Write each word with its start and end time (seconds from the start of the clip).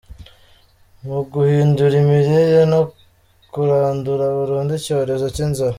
mu 1.07 1.19
guhindura 1.31 1.95
imirire 2.03 2.61
no 2.73 2.81
kurandura 3.53 4.25
burundu 4.37 4.71
icyorezo 4.79 5.25
cy’inzara. 5.35 5.69